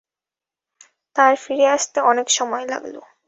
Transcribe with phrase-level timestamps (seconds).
[1.15, 2.95] তাঁর ফিরে আসতে অনেক সময় লাগল।